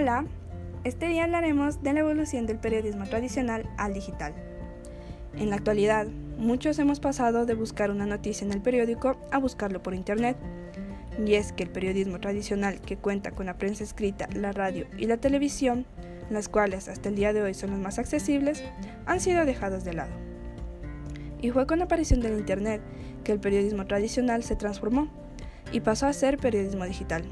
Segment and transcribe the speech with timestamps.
[0.00, 0.24] Hola,
[0.82, 4.32] este día hablaremos de la evolución del periodismo tradicional al digital.
[5.36, 6.06] En la actualidad,
[6.38, 10.38] muchos hemos pasado de buscar una noticia en el periódico a buscarlo por internet.
[11.22, 15.04] Y es que el periodismo tradicional, que cuenta con la prensa escrita, la radio y
[15.04, 15.84] la televisión,
[16.30, 18.64] las cuales hasta el día de hoy son los más accesibles,
[19.04, 20.14] han sido dejados de lado.
[21.42, 22.80] Y fue con la aparición del Internet
[23.22, 25.08] que el periodismo tradicional se transformó
[25.72, 27.22] y pasó a ser periodismo digital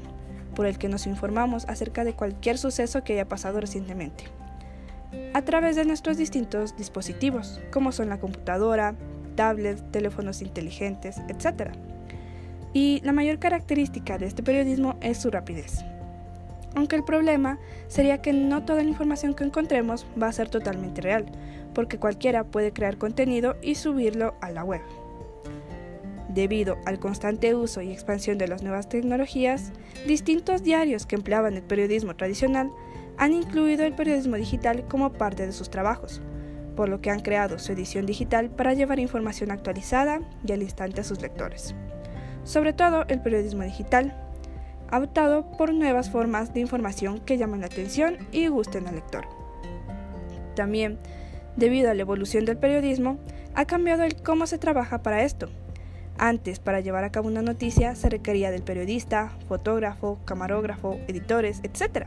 [0.59, 4.25] por el que nos informamos acerca de cualquier suceso que haya pasado recientemente,
[5.33, 8.93] a través de nuestros distintos dispositivos, como son la computadora,
[9.35, 11.71] tablets, teléfonos inteligentes, etc.
[12.73, 15.85] Y la mayor característica de este periodismo es su rapidez.
[16.75, 17.57] Aunque el problema
[17.87, 21.25] sería que no toda la información que encontremos va a ser totalmente real,
[21.73, 24.81] porque cualquiera puede crear contenido y subirlo a la web.
[26.29, 29.71] Debido al constante uso y expansión de las nuevas tecnologías,
[30.07, 32.71] distintos diarios que empleaban el periodismo tradicional
[33.17, 36.21] han incluido el periodismo digital como parte de sus trabajos,
[36.75, 41.01] por lo que han creado su edición digital para llevar información actualizada y al instante
[41.01, 41.73] a sus lectores.
[42.43, 44.15] Sobre todo, el periodismo digital
[44.91, 49.25] ha optado por nuevas formas de información que llaman la atención y gusten al lector.
[50.55, 50.99] También,
[51.57, 53.17] debido a la evolución del periodismo,
[53.55, 55.49] ha cambiado el cómo se trabaja para esto,
[56.19, 62.05] antes, para llevar a cabo una noticia se requería del periodista, fotógrafo, camarógrafo, editores, etc.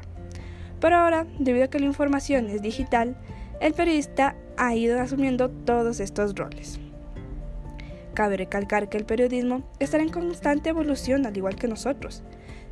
[0.80, 3.16] Pero ahora, debido a que la información es digital,
[3.60, 6.78] el periodista ha ido asumiendo todos estos roles.
[8.14, 12.22] Cabe recalcar que el periodismo está en constante evolución al igual que nosotros,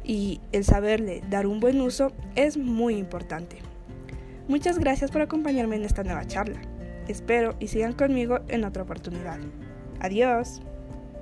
[0.04, 3.58] y el saberle dar un buen uso es muy importante.
[4.48, 6.60] Muchas gracias por acompañarme en esta nueva charla.
[7.08, 9.38] Espero y sigan conmigo en otra oportunidad.
[10.00, 10.60] Adiós.